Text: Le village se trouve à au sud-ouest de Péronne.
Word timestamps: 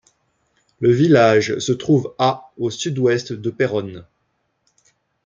Le 0.79 0.91
village 0.91 1.59
se 1.59 1.71
trouve 1.71 2.15
à 2.17 2.49
au 2.57 2.71
sud-ouest 2.71 3.33
de 3.33 3.51
Péronne. 3.51 4.03